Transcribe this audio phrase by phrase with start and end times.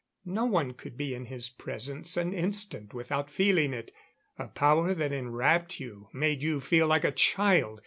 [0.25, 3.91] No one could be in his presence an instant without feeling it.
[4.39, 7.79] A power that enwrapped you; made you feel like a child.